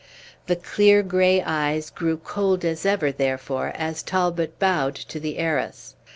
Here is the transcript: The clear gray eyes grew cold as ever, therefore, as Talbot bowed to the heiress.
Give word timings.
The 0.47 0.55
clear 0.55 1.03
gray 1.03 1.43
eyes 1.43 1.91
grew 1.91 2.17
cold 2.17 2.65
as 2.65 2.87
ever, 2.87 3.11
therefore, 3.11 3.71
as 3.75 4.01
Talbot 4.01 4.57
bowed 4.57 4.95
to 4.95 5.19
the 5.19 5.37
heiress. 5.37 5.93